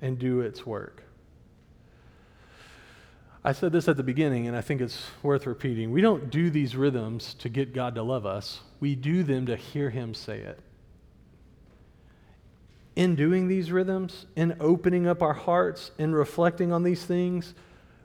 and 0.00 0.18
do 0.18 0.40
its 0.40 0.64
work. 0.66 1.02
I 3.46 3.52
said 3.52 3.72
this 3.72 3.88
at 3.88 3.98
the 3.98 4.02
beginning, 4.02 4.48
and 4.48 4.56
I 4.56 4.62
think 4.62 4.80
it's 4.80 5.02
worth 5.22 5.46
repeating. 5.46 5.92
We 5.92 6.00
don't 6.00 6.30
do 6.30 6.48
these 6.48 6.74
rhythms 6.74 7.34
to 7.34 7.50
get 7.50 7.74
God 7.74 7.94
to 7.96 8.02
love 8.02 8.24
us, 8.24 8.60
we 8.80 8.94
do 8.94 9.22
them 9.22 9.46
to 9.46 9.56
hear 9.56 9.90
Him 9.90 10.14
say 10.14 10.38
it. 10.38 10.58
In 12.96 13.16
doing 13.16 13.48
these 13.48 13.70
rhythms, 13.70 14.24
in 14.34 14.56
opening 14.60 15.06
up 15.06 15.20
our 15.20 15.34
hearts, 15.34 15.90
in 15.98 16.14
reflecting 16.14 16.72
on 16.72 16.84
these 16.84 17.04
things, 17.04 17.54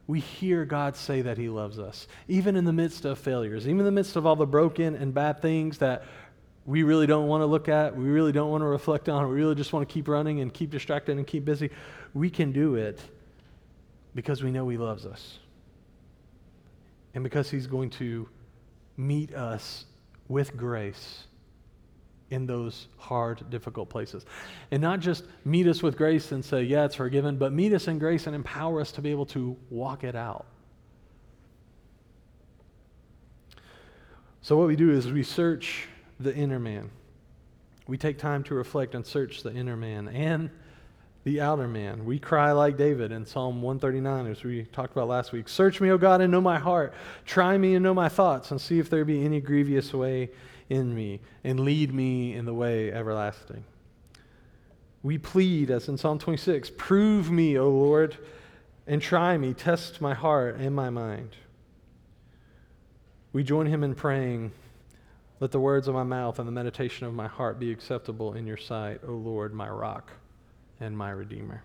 we 0.08 0.20
hear 0.20 0.66
God 0.66 0.98
say 0.98 1.22
that 1.22 1.38
He 1.38 1.48
loves 1.48 1.80
us, 1.80 2.08
even 2.28 2.58
in 2.58 2.66
the 2.66 2.74
midst 2.74 3.06
of 3.06 3.18
failures, 3.18 3.66
even 3.66 3.80
in 3.80 3.86
the 3.86 3.92
midst 3.92 4.18
of 4.18 4.26
all 4.26 4.36
the 4.36 4.46
broken 4.46 4.96
and 4.96 5.14
bad 5.14 5.42
things 5.42 5.78
that 5.78 6.04
we 6.66 6.84
really 6.84 7.08
don't 7.08 7.28
want 7.28 7.42
to 7.42 7.46
look 7.46 7.70
at, 7.70 7.96
we 7.96 8.10
really 8.10 8.34
don't 8.34 8.52
want 8.52 8.62
to 8.62 8.68
reflect 8.68 9.08
on, 9.08 9.30
we 9.30 9.36
really 9.36 9.56
just 9.56 9.72
want 9.72 9.88
to 9.88 9.94
keep 9.94 10.10
running 10.10 10.42
and 10.42 10.54
keep 10.54 10.70
distracted 10.70 11.18
and 11.18 11.26
keep 11.26 11.46
busy. 11.46 11.70
We 12.14 12.30
can 12.30 12.52
do 12.52 12.76
it 12.76 13.00
because 14.16 14.44
we 14.44 14.52
know 14.52 14.68
He 14.70 14.78
loves 14.78 15.06
us. 15.06 15.40
And 17.14 17.24
because 17.24 17.50
He's 17.50 17.68
going 17.68 17.90
to 17.92 18.28
meet 18.98 19.34
us 19.34 19.86
with 20.28 20.56
grace 20.56 21.26
in 22.30 22.46
those 22.46 22.88
hard, 22.98 23.50
difficult 23.50 23.90
places. 23.90 24.26
And 24.72 24.82
not 24.82 25.00
just 25.00 25.24
meet 25.46 25.68
us 25.68 25.82
with 25.82 25.98
grace 25.98 26.32
and 26.32 26.44
say, 26.44 26.64
yeah, 26.64 26.86
it's 26.86 26.96
forgiven, 26.96 27.38
but 27.38 27.52
meet 27.52 27.74
us 27.74 27.88
in 27.88 27.98
grace 27.98 28.28
and 28.28 28.36
empower 28.36 28.82
us 28.82 28.92
to 28.94 29.02
be 29.02 29.10
able 29.10 29.26
to 29.28 29.58
walk 29.70 30.04
it 30.04 30.16
out. 30.16 30.46
So, 34.42 34.56
what 34.58 34.68
we 34.68 34.76
do 34.76 34.92
is 34.92 35.12
we 35.12 35.24
search 35.24 35.88
the 36.20 36.34
inner 36.34 36.60
man. 36.60 36.92
We 37.88 37.98
take 37.98 38.18
time 38.18 38.44
to 38.44 38.56
reflect 38.56 38.96
and 38.96 39.06
search 39.06 39.44
the 39.44 39.52
inner 39.52 39.76
man 39.76 40.08
and 40.08 40.50
the 41.24 41.42
outer 41.42 41.68
man. 41.68 42.06
We 42.06 42.18
cry 42.18 42.52
like 42.52 42.78
David 42.78 43.12
in 43.12 43.26
Psalm 43.26 43.62
139, 43.62 44.28
as 44.28 44.44
we 44.44 44.64
talked 44.64 44.94
about 44.94 45.08
last 45.08 45.32
week 45.32 45.50
Search 45.50 45.82
me, 45.82 45.90
O 45.92 45.98
God, 45.98 46.22
and 46.22 46.32
know 46.32 46.42
my 46.42 46.60
heart. 46.60 46.94
Try 47.26 47.58
me 47.58 47.76
and 47.76 47.84
know 47.84 47.94
my 47.94 48.10
thoughts, 48.10 48.52
and 48.52 48.62
see 48.62 48.80
if 48.80 48.90
there 48.90 49.06
be 49.06 49.24
any 49.24 49.42
grievous 49.42 49.94
way 49.94 50.30
in 50.70 50.96
me, 50.96 51.20
and 51.44 51.60
lead 51.60 51.94
me 51.94 52.34
in 52.34 52.46
the 52.46 52.54
way 52.54 52.92
everlasting. 52.92 53.64
We 55.02 55.18
plead, 55.18 55.72
as 55.72 55.88
in 55.90 55.98
Psalm 55.98 56.20
26, 56.20 56.72
Prove 56.78 57.32
me, 57.32 57.58
O 57.58 57.70
Lord, 57.70 58.18
and 58.88 59.02
try 59.02 59.38
me, 59.38 59.54
test 59.54 60.02
my 60.02 60.14
heart 60.14 60.56
and 60.56 60.76
my 60.76 60.90
mind. 60.90 61.36
We 63.34 63.44
join 63.44 63.68
him 63.68 63.84
in 63.84 63.94
praying, 63.94 64.52
Let 65.40 65.52
the 65.52 65.60
words 65.60 65.88
of 65.88 65.96
my 65.96 66.04
mouth 66.04 66.40
and 66.40 66.48
the 66.48 66.52
meditation 66.52 67.06
of 67.08 67.14
my 67.14 67.28
heart 67.28 67.60
be 67.60 67.72
acceptable 67.72 68.34
in 68.34 68.48
your 68.48 68.58
sight, 68.58 69.02
O 69.08 69.12
Lord, 69.12 69.54
my 69.54 69.70
rock 69.70 70.12
and 70.80 70.98
my 70.98 71.10
Redeemer. 71.10 71.64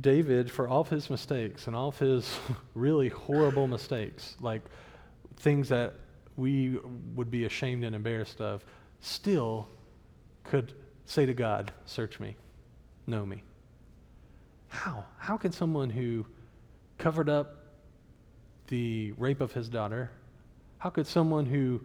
David, 0.00 0.50
for 0.50 0.68
all 0.68 0.80
of 0.80 0.88
his 0.88 1.10
mistakes 1.10 1.66
and 1.66 1.74
all 1.74 1.88
of 1.88 1.98
his 1.98 2.38
really 2.74 3.08
horrible 3.08 3.66
mistakes, 3.66 4.36
like 4.40 4.62
things 5.36 5.68
that 5.68 5.94
we 6.36 6.78
would 7.14 7.30
be 7.30 7.44
ashamed 7.44 7.84
and 7.84 7.96
embarrassed 7.96 8.40
of, 8.40 8.64
still 9.00 9.68
could 10.44 10.72
say 11.04 11.26
to 11.26 11.34
God, 11.34 11.72
Search 11.84 12.20
me, 12.20 12.36
know 13.06 13.26
me. 13.26 13.42
How? 14.68 15.04
How 15.18 15.36
can 15.36 15.50
someone 15.50 15.90
who 15.90 16.26
covered 16.98 17.28
up 17.28 17.56
the 18.68 19.12
rape 19.12 19.40
of 19.40 19.52
his 19.52 19.68
daughter, 19.68 20.10
how 20.78 20.90
could 20.90 21.06
someone 21.06 21.46
who 21.46 21.80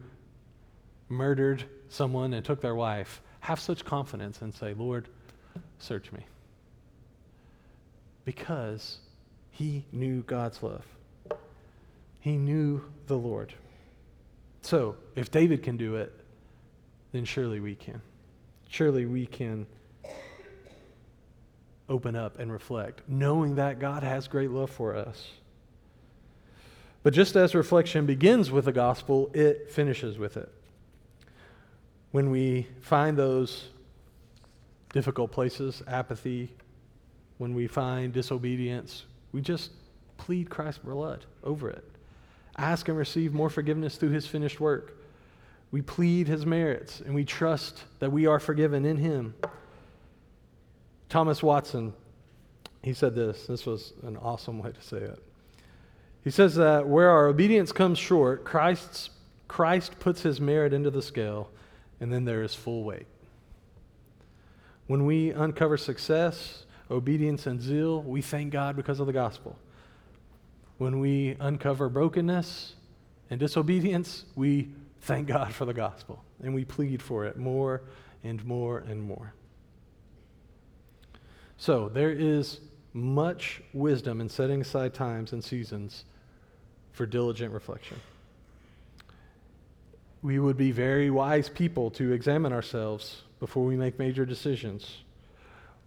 murdered 1.09 1.63
someone 1.89 2.33
and 2.33 2.45
took 2.45 2.61
their 2.61 2.75
wife 2.75 3.21
have 3.43 3.59
such 3.59 3.83
confidence 3.83 4.41
and 4.41 4.55
say, 4.55 4.73
Lord, 4.73 5.09
search 5.77 6.13
me. 6.13 6.21
Because 8.23 8.99
he 9.51 9.83
knew 9.91 10.21
God's 10.21 10.63
love, 10.63 10.85
he 12.21 12.37
knew 12.37 12.81
the 13.07 13.17
Lord. 13.17 13.53
So, 14.61 14.95
if 15.17 15.29
David 15.29 15.61
can 15.61 15.75
do 15.75 15.97
it, 15.97 16.13
then 17.11 17.25
surely 17.25 17.59
we 17.59 17.75
can. 17.75 18.01
Surely 18.69 19.05
we 19.05 19.25
can 19.25 19.67
open 21.89 22.15
up 22.15 22.39
and 22.39 22.49
reflect, 22.49 23.01
knowing 23.09 23.55
that 23.55 23.77
God 23.77 24.03
has 24.03 24.29
great 24.29 24.51
love 24.51 24.69
for 24.69 24.95
us. 24.95 25.31
But 27.03 27.13
just 27.13 27.35
as 27.35 27.53
reflection 27.53 28.05
begins 28.05 28.51
with 28.51 28.63
the 28.63 28.71
gospel, 28.71 29.29
it 29.33 29.69
finishes 29.69 30.17
with 30.17 30.37
it 30.37 30.49
when 32.13 32.29
we 32.29 32.67
find 32.79 33.17
those 33.17 33.69
difficult 34.93 35.31
places, 35.31 35.81
apathy, 35.87 36.53
when 37.39 37.55
we 37.55 37.65
find 37.65 38.13
disobedience, 38.13 39.05
we 39.31 39.41
just 39.41 39.71
plead 40.17 40.47
Christ's 40.47 40.83
blood 40.83 41.25
over 41.43 41.71
it. 41.71 41.83
Ask 42.55 42.87
and 42.87 42.95
receive 42.95 43.33
more 43.33 43.49
forgiveness 43.49 43.97
through 43.97 44.11
his 44.11 44.27
finished 44.27 44.59
work. 44.59 44.95
We 45.71 45.81
plead 45.81 46.27
his 46.27 46.45
merits 46.45 47.01
and 47.01 47.15
we 47.15 47.25
trust 47.25 47.83
that 47.97 48.11
we 48.11 48.27
are 48.27 48.39
forgiven 48.39 48.85
in 48.85 48.97
him. 48.97 49.33
Thomas 51.09 51.41
Watson, 51.41 51.93
he 52.83 52.93
said 52.93 53.15
this. 53.15 53.47
This 53.47 53.65
was 53.65 53.93
an 54.03 54.17
awesome 54.17 54.59
way 54.59 54.71
to 54.71 54.81
say 54.83 54.97
it. 54.97 55.19
He 56.23 56.29
says 56.29 56.53
that 56.55 56.87
where 56.87 57.09
our 57.09 57.25
obedience 57.25 57.71
comes 57.71 57.97
short, 57.97 58.45
Christ's, 58.45 59.09
Christ 59.47 59.97
puts 59.99 60.21
his 60.21 60.39
merit 60.39 60.73
into 60.73 60.91
the 60.91 61.01
scale 61.01 61.49
and 62.03 62.11
then 62.11 62.25
there 62.25 62.43
is 62.43 62.53
full 62.53 62.83
weight. 62.83 63.07
When 64.87 65.05
we 65.05 65.29
uncover 65.29 65.77
success, 65.77 66.65
obedience, 66.91 67.47
and 67.47 67.61
zeal, 67.61 68.03
we 68.03 68.21
thank 68.21 68.51
God 68.51 68.75
because 68.75 68.99
of 68.99 69.07
the 69.07 69.13
gospel. 69.13 69.57
When 70.79 70.99
we 70.99 71.37
uncover 71.39 71.87
brokenness 71.87 72.73
and 73.29 73.39
disobedience, 73.39 74.25
we 74.35 74.67
thank 74.99 75.29
God 75.29 75.53
for 75.53 75.63
the 75.63 75.73
gospel 75.73 76.21
and 76.41 76.53
we 76.53 76.65
plead 76.65 77.01
for 77.01 77.23
it 77.23 77.37
more 77.37 77.83
and 78.21 78.43
more 78.43 78.79
and 78.79 79.01
more. 79.01 79.33
So, 81.55 81.87
there 81.87 82.11
is 82.11 82.59
much 82.91 83.61
wisdom 83.71 84.19
in 84.19 84.27
setting 84.27 84.59
aside 84.59 84.93
times 84.93 85.31
and 85.31 85.41
seasons 85.41 86.03
for 86.91 87.05
diligent 87.05 87.53
reflection 87.53 87.97
we 90.23 90.39
would 90.39 90.57
be 90.57 90.71
very 90.71 91.09
wise 91.09 91.49
people 91.49 91.91
to 91.91 92.13
examine 92.13 92.53
ourselves 92.53 93.23
before 93.41 93.65
we 93.65 93.75
make 93.75 93.99
major 93.99 94.25
decisions 94.25 94.99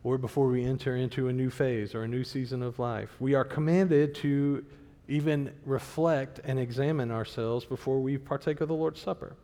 or 0.04 0.18
before 0.18 0.46
we 0.48 0.62
enter 0.62 0.94
into 0.94 1.28
a 1.28 1.32
new 1.32 1.48
phase 1.48 1.94
or 1.94 2.02
a 2.02 2.08
new 2.08 2.22
season 2.22 2.62
of 2.62 2.78
life. 2.78 3.08
We 3.18 3.34
are 3.34 3.44
commanded 3.44 4.14
to 4.16 4.64
even 5.08 5.52
reflect 5.64 6.40
and 6.44 6.58
examine 6.58 7.10
ourselves 7.10 7.64
before 7.64 8.00
we 8.00 8.18
partake 8.18 8.60
of 8.60 8.68
the 8.68 8.74
Lord's 8.74 9.00
Supper. 9.00 9.34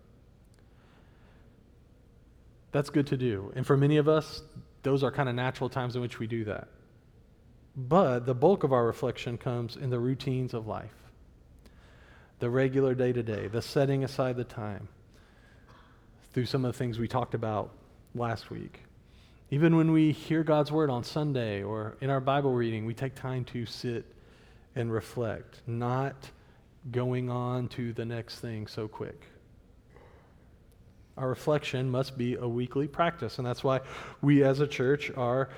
That's 2.71 2.91
good 2.91 3.07
to 3.09 3.17
do. 3.17 3.51
And 3.57 3.67
for 3.67 3.77
many 3.77 3.97
of 3.97 4.09
us, 4.09 4.43
those 4.83 5.03
are 5.03 5.11
kind 5.11 5.29
of 5.29 5.35
natural 5.35 5.71
times 5.71 5.97
in 5.97 6.03
which 6.03 6.19
we 6.19 6.27
do 6.27 6.45
that. 6.45 6.69
But 7.77 8.27
the 8.27 8.35
bulk 8.35 8.63
of 8.63 8.73
our 8.73 8.85
reflection 8.85 9.39
comes 9.39 9.77
in 9.77 9.89
the 9.89 9.99
routines 9.99 10.53
of 10.53 10.67
life 10.67 10.93
the 12.43 12.51
regular 12.51 12.93
day 12.93 13.13
to 13.13 13.23
day, 13.23 13.47
the 13.47 13.63
setting 13.63 14.03
aside 14.03 14.37
the 14.37 14.43
time 14.43 14.89
through 16.33 16.45
some 16.45 16.65
of 16.65 16.73
the 16.73 16.77
things 16.77 16.99
we 16.99 17.07
talked 17.07 17.35
about 17.35 17.71
last 18.17 18.51
week. 18.51 18.81
Even 19.53 19.77
when 19.77 19.93
we 19.93 20.11
hear 20.11 20.43
God's 20.43 20.73
word 20.73 20.91
on 20.91 21.05
Sunday 21.05 21.63
or 21.63 21.97
in 22.01 22.11
our 22.11 22.21
Bible 22.21 22.53
reading, 22.53 22.85
we 22.85 22.95
take 22.95 23.15
time 23.15 23.45
to 23.45 23.65
sit 23.65 24.05
and 24.75 24.93
reflect, 24.93 25.63
not 25.69 26.31
going 26.91 27.31
on 27.31 27.69
to 27.69 27.93
the 27.93 28.05
next 28.05 28.41
thing 28.41 28.67
so 28.67 28.89
quick. 28.89 29.25
Our 31.17 31.29
reflection 31.29 31.89
must 31.89 32.19
be 32.19 32.35
a 32.35 32.49
weekly 32.49 32.89
practice, 32.89 33.39
and 33.39 33.47
that's 33.47 33.63
why 33.63 33.83
we 34.21 34.43
as 34.43 34.59
a 34.59 34.67
church 34.67 35.13
are 35.17 35.49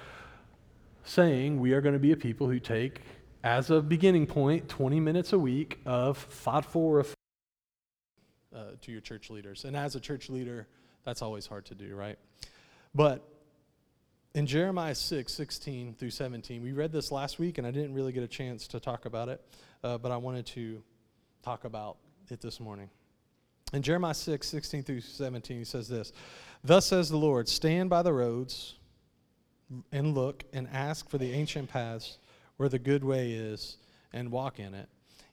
saying 1.05 1.59
we 1.59 1.73
are 1.73 1.81
going 1.81 1.95
to 1.95 1.99
be 1.99 2.13
a 2.13 2.17
people 2.19 2.47
who 2.47 2.61
take, 2.61 3.01
as 3.45 3.69
a 3.69 3.83
beginning 3.83 4.27
point, 4.27 4.71
20 4.71 4.99
minutes 5.01 5.35
a 5.35 5.39
week 5.39 5.79
of 5.85 6.17
thoughtful 6.17 6.91
reflection 6.91 7.15
uh, 8.57 8.71
to 8.81 8.91
your 8.91 9.03
church 9.03 9.29
leaders. 9.29 9.67
And 9.67 9.77
as 9.77 9.95
a 9.95 10.01
church 10.01 10.31
leader, 10.31 10.67
that's 11.05 11.21
always 11.21 11.47
hard 11.47 11.67
to 11.67 11.75
do, 11.75 11.95
right? 11.95 12.19
But 12.95 13.23
in 14.35 14.47
Jeremiah 14.47 14.95
6, 14.95 15.31
16 15.31 15.95
through 15.95 16.11
17, 16.11 16.63
we 16.63 16.73
read 16.73 16.91
this 16.91 17.13
last 17.13 17.39
week, 17.39 17.59
and 17.59 17.67
I 17.67 17.71
didn't 17.71 17.93
really 17.93 18.13
get 18.13 18.23
a 18.23 18.29
chance 18.29 18.67
to 18.69 18.81
talk 18.81 19.05
about 19.05 19.29
it, 19.29 19.45
uh, 19.85 19.99
but 19.99 20.11
I 20.11 20.17
wanted 20.17 20.47
to 20.47 20.83
talk 21.43 21.67
about 21.67 21.99
it 22.31 22.41
this 22.41 22.59
morning. 22.59 22.89
In 23.75 23.83
Jeremiah 23.83 24.15
6, 24.15 24.49
16 24.49 24.85
through 24.85 25.03
17, 25.03 25.59
he 25.59 25.65
says 25.65 25.87
this 25.87 26.15
Thus 26.63 26.87
says 26.87 27.11
the 27.11 27.19
Lord, 27.19 27.47
stand 27.51 27.91
by 27.91 28.01
the 28.01 28.13
roads 28.15 28.77
and 29.93 30.15
look 30.15 30.45
and 30.55 30.67
ask 30.73 31.11
for 31.11 31.19
the 31.19 31.31
ancient 31.33 31.69
paths 31.69 32.17
where 32.57 32.69
the 32.69 32.79
good 32.79 33.05
way 33.05 33.33
is 33.33 33.77
and 34.13 34.31
walk 34.31 34.59
in 34.59 34.75
it, 34.75 34.89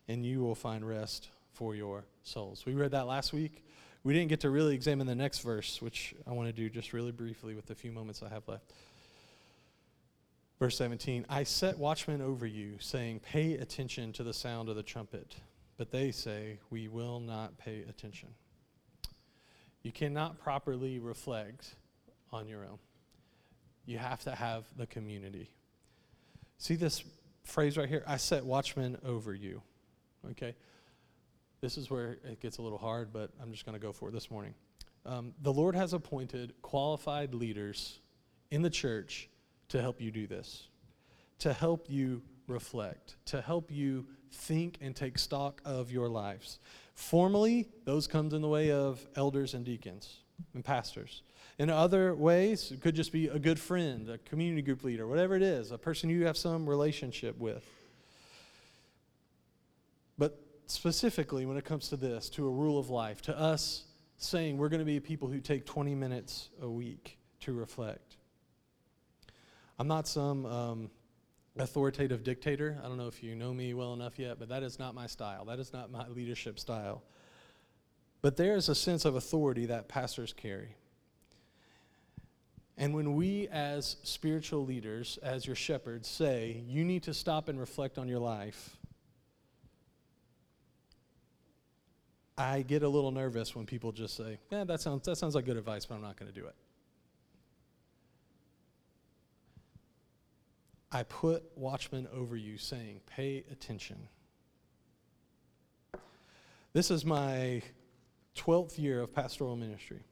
and 0.07 0.25
you 0.25 0.41
will 0.41 0.55
find 0.55 0.87
rest 0.87 1.29
for 1.53 1.75
your 1.75 2.05
souls. 2.23 2.65
We 2.65 2.73
read 2.73 2.91
that 2.91 3.07
last 3.07 3.33
week. 3.33 3.63
We 4.03 4.13
didn't 4.13 4.29
get 4.29 4.39
to 4.41 4.49
really 4.49 4.73
examine 4.73 5.05
the 5.05 5.15
next 5.15 5.39
verse, 5.39 5.81
which 5.81 6.15
I 6.25 6.31
want 6.31 6.47
to 6.47 6.53
do 6.53 6.69
just 6.69 6.91
really 6.91 7.11
briefly 7.11 7.53
with 7.53 7.67
the 7.67 7.75
few 7.75 7.91
moments 7.91 8.23
I 8.23 8.29
have 8.29 8.47
left. 8.47 8.71
Verse 10.59 10.77
17 10.77 11.25
I 11.29 11.43
set 11.43 11.77
watchmen 11.77 12.21
over 12.21 12.45
you, 12.45 12.75
saying, 12.79 13.19
Pay 13.19 13.55
attention 13.55 14.13
to 14.13 14.23
the 14.23 14.33
sound 14.33 14.69
of 14.69 14.75
the 14.75 14.83
trumpet. 14.83 15.35
But 15.77 15.91
they 15.91 16.11
say, 16.11 16.59
We 16.69 16.87
will 16.87 17.19
not 17.19 17.57
pay 17.57 17.83
attention. 17.87 18.29
You 19.83 19.91
cannot 19.91 20.39
properly 20.39 20.99
reflect 20.99 21.75
on 22.31 22.47
your 22.47 22.63
own. 22.63 22.77
You 23.85 23.97
have 23.97 24.21
to 24.21 24.35
have 24.35 24.65
the 24.77 24.85
community. 24.85 25.49
See 26.61 26.75
this 26.75 27.03
phrase 27.43 27.75
right 27.75 27.89
here? 27.89 28.03
I 28.05 28.17
set 28.17 28.45
watchmen 28.45 28.95
over 29.03 29.33
you. 29.33 29.63
Okay? 30.29 30.53
This 31.59 31.75
is 31.75 31.89
where 31.89 32.19
it 32.23 32.39
gets 32.39 32.59
a 32.59 32.61
little 32.61 32.77
hard, 32.77 33.11
but 33.11 33.31
I'm 33.41 33.51
just 33.51 33.65
going 33.65 33.73
to 33.73 33.81
go 33.81 33.91
for 33.91 34.09
it 34.09 34.11
this 34.11 34.29
morning. 34.29 34.53
Um, 35.03 35.33
the 35.41 35.51
Lord 35.51 35.73
has 35.73 35.93
appointed 35.93 36.53
qualified 36.61 37.33
leaders 37.33 37.99
in 38.51 38.61
the 38.61 38.69
church 38.69 39.27
to 39.69 39.81
help 39.81 39.99
you 39.99 40.11
do 40.11 40.27
this, 40.27 40.67
to 41.39 41.51
help 41.51 41.87
you 41.89 42.21
reflect, 42.45 43.15
to 43.25 43.41
help 43.41 43.71
you 43.71 44.05
think 44.31 44.77
and 44.81 44.95
take 44.95 45.17
stock 45.17 45.63
of 45.65 45.91
your 45.91 46.09
lives. 46.09 46.59
Formally, 46.93 47.69
those 47.85 48.05
comes 48.05 48.35
in 48.35 48.43
the 48.43 48.47
way 48.47 48.69
of 48.69 49.03
elders 49.15 49.55
and 49.55 49.65
deacons 49.65 50.19
and 50.53 50.63
pastors. 50.63 51.23
In 51.57 51.69
other 51.69 52.15
ways, 52.15 52.71
it 52.71 52.81
could 52.81 52.95
just 52.95 53.11
be 53.11 53.27
a 53.27 53.39
good 53.39 53.59
friend, 53.59 54.09
a 54.09 54.17
community 54.17 54.61
group 54.61 54.83
leader, 54.83 55.07
whatever 55.07 55.35
it 55.35 55.43
is, 55.43 55.71
a 55.71 55.77
person 55.77 56.09
you 56.09 56.25
have 56.25 56.37
some 56.37 56.67
relationship 56.67 57.37
with. 57.37 57.63
But 60.17 60.39
specifically, 60.67 61.45
when 61.45 61.57
it 61.57 61.65
comes 61.65 61.89
to 61.89 61.97
this, 61.97 62.29
to 62.31 62.47
a 62.47 62.51
rule 62.51 62.79
of 62.79 62.89
life, 62.89 63.21
to 63.23 63.37
us 63.37 63.85
saying 64.17 64.57
we're 64.57 64.69
going 64.69 64.79
to 64.79 64.85
be 64.85 64.99
people 64.99 65.27
who 65.27 65.39
take 65.39 65.65
20 65.65 65.95
minutes 65.95 66.49
a 66.61 66.69
week 66.69 67.17
to 67.41 67.53
reflect. 67.53 68.17
I'm 69.79 69.87
not 69.87 70.07
some 70.07 70.45
um, 70.45 70.89
authoritative 71.57 72.23
dictator. 72.23 72.77
I 72.83 72.87
don't 72.87 72.97
know 72.97 73.07
if 73.07 73.23
you 73.23 73.35
know 73.35 73.53
me 73.53 73.73
well 73.73 73.93
enough 73.93 74.19
yet, 74.19 74.37
but 74.39 74.49
that 74.49 74.63
is 74.63 74.77
not 74.77 74.93
my 74.93 75.07
style. 75.07 75.45
That 75.45 75.59
is 75.59 75.73
not 75.73 75.91
my 75.91 76.07
leadership 76.07 76.59
style. 76.59 77.03
But 78.21 78.37
there 78.37 78.55
is 78.55 78.69
a 78.69 78.75
sense 78.75 79.05
of 79.05 79.15
authority 79.15 79.65
that 79.67 79.87
pastors 79.87 80.33
carry. 80.33 80.75
And 82.77 82.95
when 82.95 83.15
we, 83.15 83.47
as 83.49 83.97
spiritual 84.03 84.65
leaders, 84.65 85.19
as 85.21 85.45
your 85.45 85.55
shepherds, 85.55 86.07
say, 86.07 86.63
you 86.67 86.83
need 86.83 87.03
to 87.03 87.13
stop 87.13 87.47
and 87.47 87.59
reflect 87.59 87.97
on 87.97 88.07
your 88.07 88.19
life, 88.19 88.77
I 92.37 92.61
get 92.63 92.81
a 92.81 92.89
little 92.89 93.11
nervous 93.11 93.55
when 93.55 93.65
people 93.65 93.91
just 93.91 94.15
say, 94.15 94.39
yeah, 94.51 94.63
that 94.63 94.81
sounds, 94.81 95.05
that 95.05 95.17
sounds 95.17 95.35
like 95.35 95.45
good 95.45 95.57
advice, 95.57 95.85
but 95.85 95.95
I'm 95.95 96.01
not 96.01 96.17
going 96.17 96.31
to 96.31 96.39
do 96.39 96.47
it. 96.47 96.55
I 100.91 101.03
put 101.03 101.43
watchmen 101.55 102.07
over 102.13 102.35
you, 102.35 102.57
saying, 102.57 102.99
Pay 103.05 103.45
attention. 103.49 104.09
This 106.73 106.91
is 106.91 107.05
my 107.05 107.61
12th 108.35 108.77
year 108.79 109.01
of 109.01 109.13
pastoral 109.13 109.55
ministry. 109.55 110.03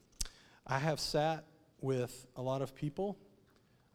I 0.66 0.78
have 0.78 1.00
sat 1.00 1.44
with 1.80 2.26
a 2.36 2.42
lot 2.42 2.62
of 2.62 2.74
people. 2.74 3.18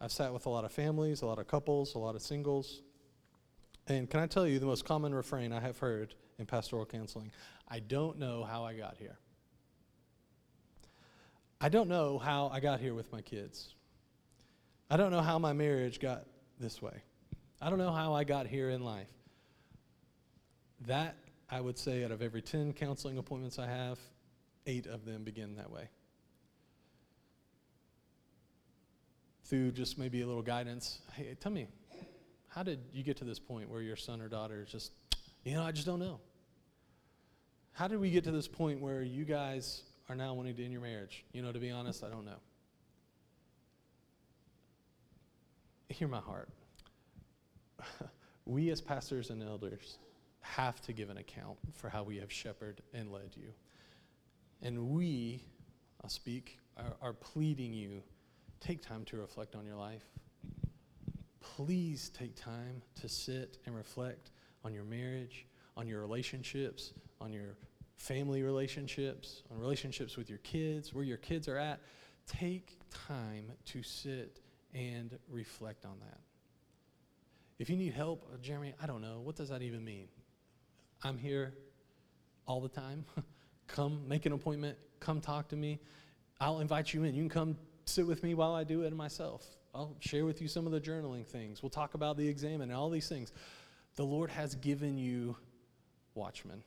I've 0.02 0.12
sat 0.12 0.34
with 0.34 0.46
a 0.46 0.50
lot 0.50 0.66
of 0.66 0.72
families, 0.72 1.22
a 1.22 1.26
lot 1.26 1.40
of 1.40 1.48
couples, 1.48 1.96
a 1.96 2.00
lot 2.00 2.16
of 2.16 2.22
singles. 2.22 2.82
And 3.88 4.10
can 4.10 4.20
I 4.20 4.28
tell 4.28 4.48
you 4.48 4.60
the 4.60 4.66
most 4.66 4.84
common 4.84 5.14
refrain 5.14 5.54
I 5.54 5.60
have 5.60 5.78
heard 5.78 6.16
in 6.40 6.46
pastoral 6.46 6.86
counseling? 6.86 7.32
I 7.68 7.80
don't 7.80 8.18
know 8.18 8.44
how 8.44 8.64
I 8.64 8.74
got 8.74 8.98
here. 8.98 9.18
I 11.62 11.70
don't 11.70 11.88
know 11.88 12.18
how 12.18 12.50
I 12.52 12.60
got 12.60 12.80
here 12.80 12.94
with 12.94 13.12
my 13.12 13.22
kids. 13.22 13.76
I 14.90 14.98
don't 14.98 15.12
know 15.12 15.22
how 15.22 15.40
my 15.40 15.54
marriage 15.54 16.00
got 16.00 16.26
this 16.60 16.82
way. 16.82 17.02
I 17.62 17.70
don't 17.70 17.80
know 17.80 17.92
how 17.92 18.14
I 18.14 18.24
got 18.24 18.48
here 18.48 18.70
in 18.70 18.84
life. 18.84 19.08
That, 20.88 21.16
I 21.50 21.62
would 21.62 21.78
say, 21.78 22.04
out 22.04 22.12
of 22.12 22.22
every 22.22 22.42
10 22.42 22.74
counseling 22.74 23.18
appointments 23.18 23.58
I 23.58 23.68
have, 23.68 23.98
eight 24.66 24.88
of 24.88 25.06
them 25.06 25.24
begin 25.24 25.56
that 25.56 25.72
way. 25.72 25.90
Through 29.46 29.72
just 29.72 29.98
maybe 29.98 30.22
a 30.22 30.28
little 30.28 30.42
guidance. 30.42 31.00
Hey, 31.14 31.36
tell 31.40 31.52
me, 31.52 31.68
how 32.48 32.64
did 32.64 32.80
you 32.92 33.04
get 33.04 33.18
to 33.18 33.26
this 33.26 33.40
point 33.40 33.70
where 33.70 33.82
your 33.82 33.96
son 33.96 34.22
or 34.22 34.28
daughter 34.28 34.64
is 34.64 34.72
just, 34.72 34.92
you 35.44 35.54
know, 35.54 35.64
I 35.64 35.72
just 35.72 35.86
don't 35.86 36.00
know? 36.00 36.20
How 37.74 37.88
did 37.88 38.00
we 38.00 38.10
get 38.10 38.24
to 38.24 38.32
this 38.32 38.48
point 38.48 38.82
where 38.82 39.04
you 39.04 39.26
guys 39.26 39.84
are 40.10 40.16
now 40.16 40.34
wanting 40.34 40.56
to 40.56 40.64
end 40.64 40.72
your 40.72 40.82
marriage? 40.82 41.26
You 41.32 41.42
know, 41.42 41.52
to 41.52 41.60
be 41.60 41.70
honest, 41.70 42.04
I 42.04 42.10
don't 42.10 42.26
know. 42.26 42.40
hear 45.96 46.08
my 46.08 46.20
heart. 46.20 46.50
we 48.46 48.70
as 48.70 48.82
pastors 48.82 49.30
and 49.30 49.42
elders 49.42 49.98
have 50.42 50.80
to 50.82 50.94
give 50.94 51.10
an 51.10 51.18
account 51.18 51.58
for 51.74 51.90
how 51.90 52.04
we 52.04 52.18
have 52.18 52.32
shepherded 52.32 52.84
and 52.94 53.12
led 53.12 53.32
you. 53.36 53.50
And 54.62 54.90
we, 54.90 55.44
I'll 56.04 56.10
speak, 56.10 56.60
are, 56.78 56.96
are 57.02 57.14
pleading 57.14 57.74
you 57.74 58.02
take 58.60 58.82
time 58.82 59.06
to 59.06 59.18
reflect 59.18 59.56
on 59.56 59.66
your 59.66 59.76
life. 59.76 60.06
Please 61.40 62.10
take 62.18 62.36
time 62.36 62.82
to 63.00 63.08
sit 63.08 63.60
and 63.66 63.76
reflect 63.76 64.32
on 64.64 64.74
your 64.74 64.84
marriage, 64.84 65.46
on 65.78 65.88
your 65.88 66.02
relationships, 66.02 66.94
on 67.22 67.32
your 67.32 67.56
family 67.98 68.42
relationships, 68.42 69.44
on 69.52 69.60
relationships 69.60 70.18
with 70.18 70.30
your 70.30 70.40
kids, 70.40 70.94
where 70.94 71.04
your 71.04 71.18
kids 71.18 71.48
are 71.48 71.58
at. 71.58 71.80
Take 72.28 72.80
time 72.90 73.52
to 73.66 73.84
sit 73.84 74.40
and 74.74 75.18
reflect 75.30 75.86
on 75.86 76.00
that. 76.00 76.20
If 77.60 77.70
you 77.70 77.78
need 77.78 77.94
help, 77.94 78.28
uh, 78.34 78.38
Jeremy, 78.42 78.74
I 78.82 78.88
don't 78.88 79.02
know. 79.02 79.22
What 79.24 79.36
does 79.36 79.50
that 79.50 79.62
even 79.62 79.86
mean? 79.86 80.08
I'm 81.04 81.18
here 81.18 81.54
all 82.48 82.60
the 82.60 82.70
time. 82.70 83.06
come 83.68 84.08
make 84.08 84.26
an 84.26 84.32
appointment. 84.32 84.78
Come 85.00 85.22
talk 85.22 85.50
to 85.50 85.56
me. 85.56 85.80
I'll 86.40 86.60
invite 86.60 86.94
you 86.94 87.04
in. 87.04 87.16
You 87.16 87.22
can 87.24 87.30
come 87.30 87.58
sit 87.86 88.06
with 88.06 88.24
me 88.24 88.34
while 88.34 88.54
I 88.54 88.64
do 88.64 88.84
it 88.84 88.94
myself. 88.94 89.46
I'll 89.74 89.96
share 90.00 90.26
with 90.26 90.42
you 90.42 90.48
some 90.48 90.66
of 90.66 90.72
the 90.72 90.82
journaling 90.82 91.26
things. 91.26 91.62
We'll 91.62 91.70
talk 91.70 91.94
about 91.94 92.18
the 92.18 92.28
exam 92.28 92.62
and 92.62 92.72
all 92.72 92.90
these 92.90 93.10
things. 93.10 93.32
The 93.96 94.06
Lord 94.06 94.30
has 94.30 94.56
given 94.56 94.98
you 94.98 95.36
watchmen, 96.14 96.64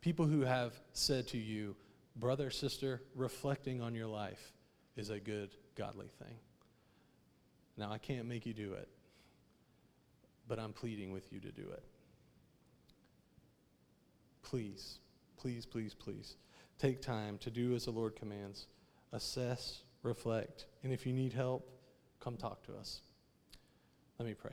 people 0.00 0.26
who 0.26 0.40
have 0.42 0.72
said 0.92 1.28
to 1.28 1.38
you, 1.38 1.76
brother, 2.16 2.50
sister, 2.50 3.02
reflecting 3.14 3.80
on 3.82 3.94
your 3.94 4.06
life 4.06 4.52
is 4.96 5.10
a 5.10 5.20
good, 5.20 5.50
godly 5.74 6.08
thing. 6.18 6.36
Now, 7.76 7.92
I 7.92 7.98
can't 7.98 8.26
make 8.26 8.46
you 8.46 8.54
do 8.54 8.72
it, 8.72 8.88
but 10.48 10.58
I'm 10.58 10.72
pleading 10.72 11.12
with 11.12 11.30
you 11.30 11.40
to 11.40 11.52
do 11.52 11.70
it. 11.72 11.84
please, 14.46 14.98
please, 15.36 15.66
please, 15.66 15.94
please 15.94 16.36
take 16.78 17.00
time 17.00 17.38
to 17.38 17.50
do 17.50 17.74
as 17.74 17.84
the 17.84 17.90
Lord 17.90 18.16
commands 18.16 18.66
assess, 19.12 19.82
reflect, 20.02 20.66
and 20.82 20.92
if 20.92 21.06
you 21.06 21.12
need 21.12 21.32
help, 21.32 21.68
come 22.20 22.36
talk 22.36 22.64
to 22.66 22.74
us. 22.74 23.00
Let 24.18 24.26
me 24.26 24.34
pray. 24.34 24.52